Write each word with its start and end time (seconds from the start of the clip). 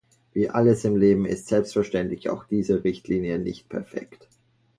Wie 0.33 0.49
alles 0.49 0.83
im 0.83 0.97
Leben 0.97 1.27
ist 1.27 1.45
selbstverständlich 1.45 2.27
auch 2.27 2.45
diese 2.45 2.83
Richtlinie 2.83 3.37
nicht 3.37 3.69
perfekt. 3.69 4.27